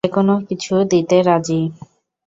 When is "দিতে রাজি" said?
0.91-1.61